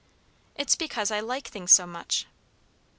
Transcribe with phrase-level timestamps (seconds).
[0.55, 2.25] "It's because I like things so much."